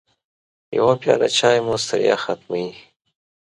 يوه 0.77 0.93
پیاله 1.01 1.27
چای 1.37 1.57
مو 1.65 1.75
ستړیا 1.83 2.15
ختموي. 2.23 2.67